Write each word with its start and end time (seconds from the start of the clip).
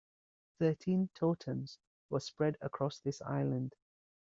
Thirteen 0.57 1.11
totems 1.13 1.77
were 2.09 2.21
spread 2.21 2.57
across 2.59 2.97
this 3.01 3.21
island. 3.21 3.75